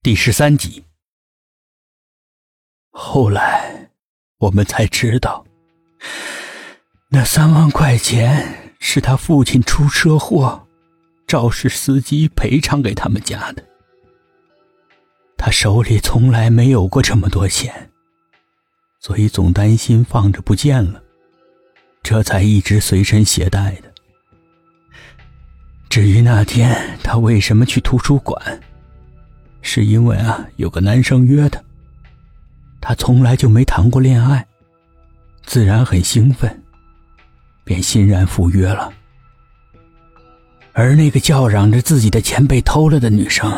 [0.00, 0.84] 第十三集。
[2.90, 3.90] 后来
[4.38, 5.44] 我们才知道，
[7.08, 10.68] 那三万块钱是他父亲出车祸，
[11.26, 13.64] 肇事司机赔偿给他们家的。
[15.36, 17.90] 他手里从来没有过这么多钱，
[19.00, 21.02] 所以总担心放着不见了，
[22.04, 23.92] 这才一直随身携带的。
[25.90, 28.60] 至于那天他为什么去图书馆？
[29.70, 31.60] 是因为啊，有个男生约她，
[32.80, 34.46] 她从来就没谈过恋爱，
[35.44, 36.62] 自然很兴奋，
[37.64, 38.90] 便欣然赴约了。
[40.72, 43.52] 而那个叫嚷着自己的钱被偷了的女生，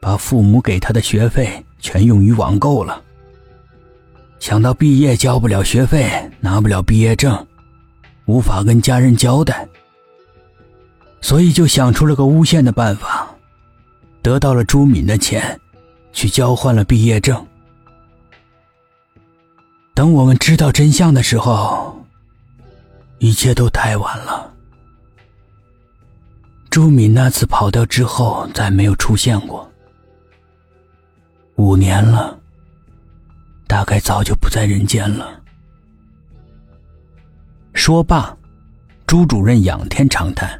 [0.00, 3.02] 把父母给她的学费全用于网购了。
[4.38, 7.44] 想到毕业交不了学费，拿不了毕业证，
[8.26, 9.66] 无法跟家人交代，
[11.20, 13.19] 所以就想出了个诬陷的办法。
[14.22, 15.58] 得到了朱敏的钱，
[16.12, 17.46] 去交换了毕业证。
[19.94, 22.04] 等我们知道真相的时候，
[23.18, 24.52] 一切都太晚了。
[26.70, 29.68] 朱敏那次跑掉之后，再没有出现过。
[31.56, 32.38] 五年了，
[33.66, 35.40] 大概早就不在人间了。
[37.74, 38.34] 说罢，
[39.06, 40.58] 朱主任仰天长叹。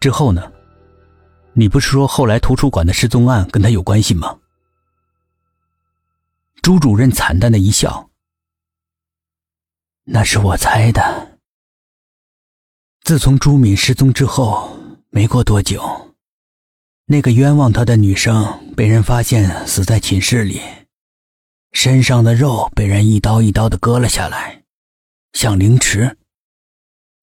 [0.00, 0.50] 之后呢？
[1.58, 4.38] 你不是说后来图书馆的失踪案跟他有关系吗？
[6.60, 8.10] 朱主任惨淡的一笑
[10.04, 11.38] ：“那是我猜的。
[13.00, 16.14] 自从朱敏失踪之后，没过多久，
[17.06, 20.60] 那个冤枉他的女生被人发现死在寝室里，
[21.72, 24.62] 身上的肉被人一刀一刀的割了下来，
[25.32, 26.18] 像凌迟。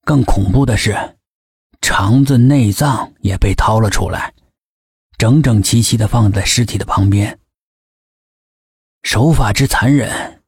[0.04, 1.13] 更恐怖的是。”
[1.84, 4.34] 肠子、内脏也被掏了出来，
[5.18, 7.38] 整整齐齐的放在尸体的旁边。
[9.04, 10.42] 手法之残忍，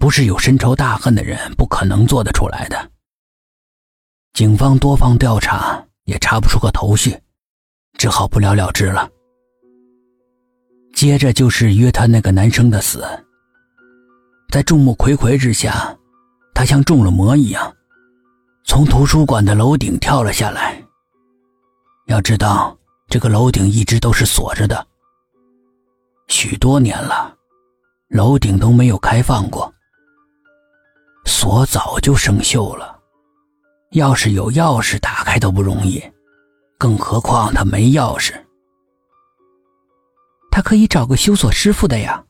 [0.00, 2.90] 不是有深仇大恨的人不可能做得出来的。
[4.32, 7.16] 警方多方调查也查不出个头绪，
[7.96, 9.08] 只好不了了之了。
[10.96, 13.06] 接着就是约他那个男生的死，
[14.50, 15.96] 在众目睽睽之下，
[16.52, 17.75] 他像中了魔一样。
[18.66, 20.82] 从图书馆的楼顶跳了下来。
[22.06, 22.76] 要知道，
[23.08, 24.84] 这个楼顶一直都是锁着的，
[26.26, 27.32] 许多年了，
[28.08, 29.72] 楼顶都没有开放过，
[31.24, 32.98] 锁早就生锈了。
[33.92, 36.02] 要是有钥匙打开都不容易，
[36.76, 38.34] 更何况他没钥匙。
[40.50, 42.22] 他可以找个修锁师傅的呀。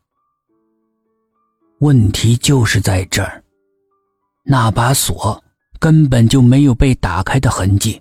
[1.80, 3.42] 问题就是在这儿，
[4.44, 5.42] 那把锁。
[5.78, 8.00] 根本就没有被打开的痕迹，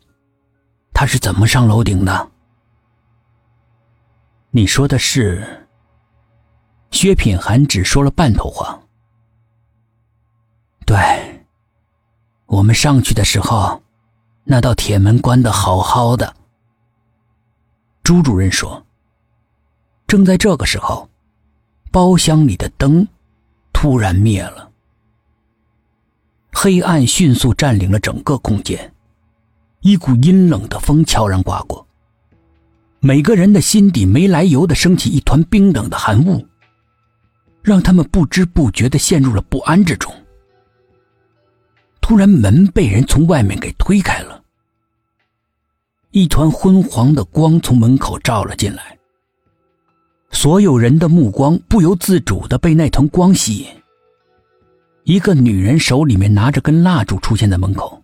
[0.94, 2.30] 他是怎么上楼顶的？
[4.52, 5.68] 你说的是？
[6.92, 8.80] 薛品涵只说了半头话。
[10.86, 11.46] 对，
[12.46, 13.82] 我们上去的时候，
[14.44, 16.34] 那道铁门关得好好的。
[18.04, 18.82] 朱主任说。
[20.08, 21.10] 正在这个时候，
[21.92, 23.06] 包厢里的灯
[23.74, 24.72] 突然灭了。
[26.66, 28.92] 黑暗迅速占领了整个空间，
[29.82, 31.86] 一股阴冷的风悄然刮过。
[33.00, 36.44] 每个人的心底没来由的升起一团冰冷的寒雾，
[37.62, 40.12] 让他们不知不觉的陷入了不安之中。
[42.02, 44.42] 突然，门被人从外面给推开了，
[46.10, 48.98] 一团昏黄的光从门口照了进来，
[50.32, 53.68] 所有人的目光不由自主的被那团光吸引。
[55.06, 58.02] 一个女人手里面拿着根蜡烛出现在门口，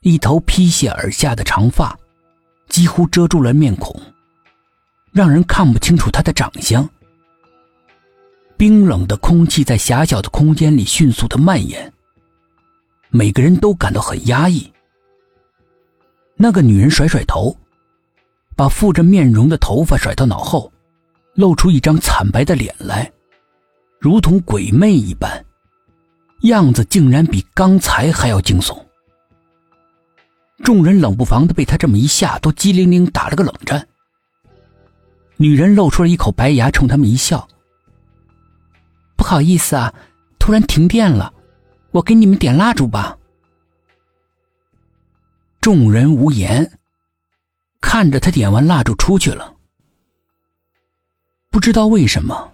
[0.00, 1.96] 一头披泻而下的长发，
[2.68, 3.94] 几乎遮住了面孔，
[5.12, 6.88] 让人看不清楚她的长相。
[8.56, 11.92] 冰冷的空气在狭小的空间里迅速的蔓延，
[13.10, 14.72] 每个人都感到很压抑。
[16.34, 17.56] 那个女人甩甩头，
[18.56, 20.72] 把覆着面容的头发甩到脑后，
[21.34, 23.12] 露出一张惨白的脸来。
[23.98, 25.44] 如同鬼魅一般，
[26.42, 28.78] 样子竟然比刚才还要惊悚。
[30.64, 33.86] 众人冷不防的被他这么一吓，都激灵灵打了个冷战。
[35.36, 37.46] 女人露出了一口白牙，冲他们一笑
[39.16, 39.92] ：“不好意思啊，
[40.38, 41.32] 突然停电了，
[41.90, 43.18] 我给你们点蜡烛吧。”
[45.60, 46.78] 众人无言，
[47.80, 49.54] 看着他点完蜡烛出去了。
[51.50, 52.52] 不知道为什么。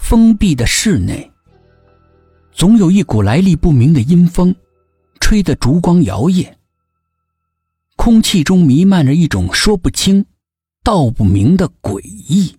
[0.00, 1.30] 封闭的室内，
[2.50, 4.52] 总有一股来历不明的阴风，
[5.20, 6.52] 吹得烛光摇曳。
[7.94, 10.24] 空气中弥漫着一种说不清
[10.82, 12.56] 道不明的诡异。